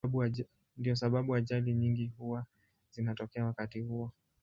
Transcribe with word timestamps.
Ndiyo 0.77 0.95
sababu 0.95 1.35
ajali 1.35 1.73
nyingi 1.73 2.11
huwa 2.17 2.45
zinatokea 2.91 3.45
wakati 3.45 3.79
huo. 3.81 4.11